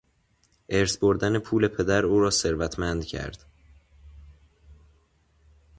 [0.69, 3.45] ارث بردن پول پدر، او را ثروتمند کرد.